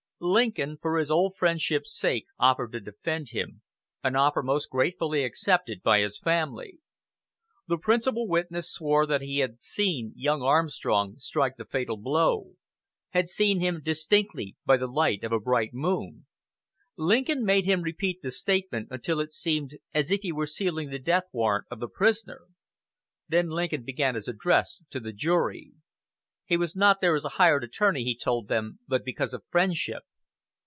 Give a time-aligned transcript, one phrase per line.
[0.23, 3.63] Lincoln, for old friendship's sake, offered to defend him
[4.03, 6.77] an offer most gratefully accepted by his family.
[7.67, 12.53] The principal witness swore that he had seen young Armstrong strike the fatal blow
[13.09, 16.27] had seen him distinctly by the light of a bright moon.
[16.95, 20.99] Lincoln made him repeat the statement until it seemed as if he were sealing the
[20.99, 22.41] death warrant of the prisoner.
[23.27, 25.71] Then Lincoln began his address to the jury.
[26.45, 30.03] He was not there as a hired attorney, he told them, but because of friendship.